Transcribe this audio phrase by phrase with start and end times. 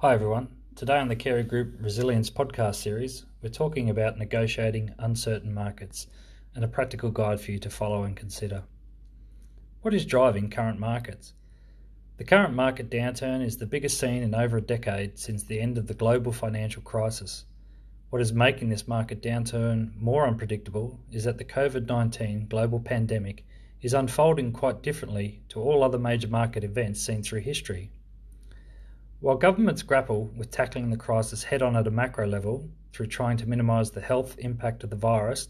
[0.00, 0.46] Hi everyone.
[0.76, 6.06] Today on the Carey Group Resilience podcast series, we're talking about negotiating uncertain markets
[6.54, 8.62] and a practical guide for you to follow and consider.
[9.82, 11.32] What is driving current markets?
[12.16, 15.76] The current market downturn is the biggest seen in over a decade since the end
[15.76, 17.44] of the global financial crisis.
[18.10, 23.44] What is making this market downturn more unpredictable is that the COVID 19 global pandemic
[23.82, 27.90] is unfolding quite differently to all other major market events seen through history.
[29.20, 33.36] While governments grapple with tackling the crisis head on at a macro level through trying
[33.38, 35.48] to minimise the health impact of the virus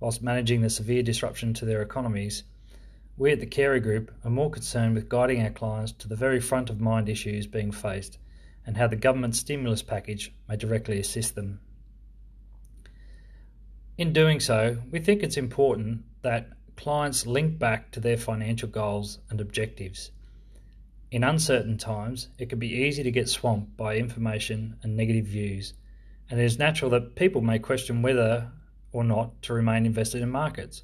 [0.00, 2.42] whilst managing the severe disruption to their economies,
[3.16, 6.40] we at the Carey Group are more concerned with guiding our clients to the very
[6.40, 8.18] front of mind issues being faced
[8.66, 11.60] and how the government stimulus package may directly assist them.
[13.96, 19.20] In doing so, we think it's important that clients link back to their financial goals
[19.30, 20.10] and objectives
[21.14, 25.72] in uncertain times, it can be easy to get swamped by information and negative views,
[26.28, 28.50] and it is natural that people may question whether
[28.90, 30.82] or not to remain invested in markets.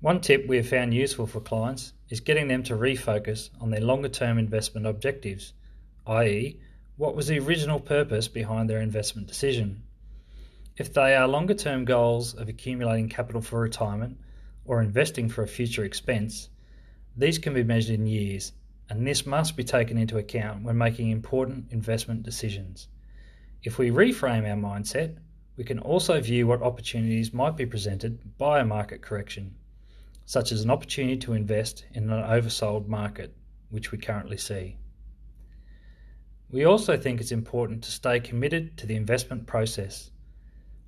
[0.00, 3.82] One tip we have found useful for clients is getting them to refocus on their
[3.82, 5.52] longer term investment objectives,
[6.06, 6.58] i.e.,
[6.96, 9.82] what was the original purpose behind their investment decision.
[10.78, 14.18] If they are longer term goals of accumulating capital for retirement
[14.64, 16.48] or investing for a future expense,
[17.14, 18.52] these can be measured in years
[18.90, 22.88] and this must be taken into account when making important investment decisions.
[23.62, 25.16] If we reframe our mindset,
[25.56, 29.54] we can also view what opportunities might be presented by a market correction,
[30.26, 33.32] such as an opportunity to invest in an oversold market,
[33.68, 34.76] which we currently see.
[36.50, 40.10] We also think it's important to stay committed to the investment process.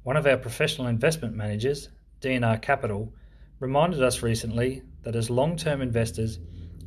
[0.02, 1.88] One of our professional investment managers,
[2.20, 3.12] DNR Capital,
[3.60, 6.40] reminded us recently that as long term investors,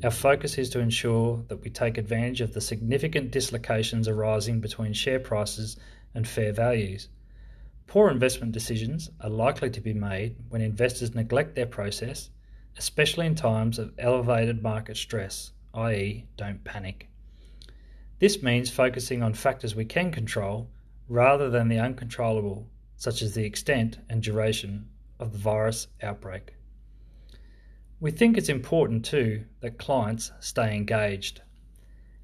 [0.05, 4.93] our focus is to ensure that we take advantage of the significant dislocations arising between
[4.93, 5.77] share prices
[6.13, 7.09] and fair values.
[7.87, 12.29] Poor investment decisions are likely to be made when investors neglect their process,
[12.77, 17.09] especially in times of elevated market stress, i.e., don't panic.
[18.19, 20.69] This means focusing on factors we can control
[21.09, 24.87] rather than the uncontrollable, such as the extent and duration
[25.19, 26.53] of the virus outbreak.
[28.05, 31.41] We think it's important too that clients stay engaged.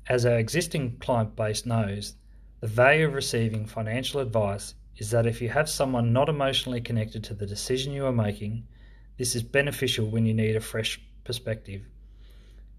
[0.07, 2.13] As our existing client base knows,
[2.59, 7.23] the value of receiving financial advice is that if you have someone not emotionally connected
[7.23, 8.67] to the decision you are making,
[9.17, 11.81] this is beneficial when you need a fresh perspective.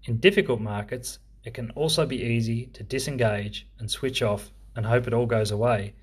[0.05, 5.07] In difficult markets, it can also be easy to disengage and switch off and hope
[5.07, 5.93] it all goes away,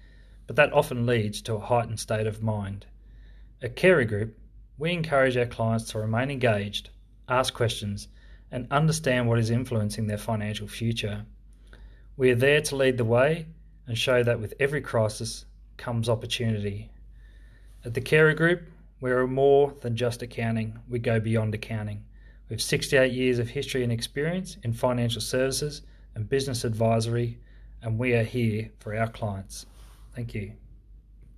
[0.47, 2.85] but that often leads to a heightened state of mind.
[3.63, 4.37] At Carey Group,
[4.81, 6.89] we encourage our clients to remain engaged,
[7.29, 8.09] ask questions,
[8.51, 11.27] and understand what is influencing their financial future.
[12.17, 13.47] We are there to lead the way
[13.87, 15.45] and show that with every crisis
[15.77, 16.91] comes opportunity.
[17.85, 18.63] At the Carey Group,
[19.03, 22.03] we are more than just accounting, we go beyond accounting.
[22.49, 25.83] We have 68 years of history and experience in financial services
[26.15, 27.39] and business advisory,
[27.83, 29.67] and we are here for our clients.
[30.15, 30.53] Thank you.